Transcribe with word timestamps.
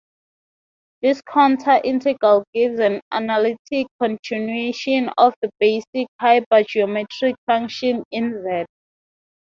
This 1.03 1.21
contour 1.21 1.79
integral 1.83 2.43
gives 2.55 2.79
an 2.79 3.01
analytic 3.11 3.85
continuation 4.01 5.11
of 5.15 5.35
the 5.43 5.51
basic 5.59 6.07
hypergeometric 6.19 7.35
function 7.45 8.03
in 8.09 8.43
"z". 8.43 8.65